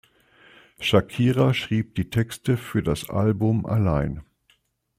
[0.79, 4.23] Shakira schrieb die Texte für das Album allein.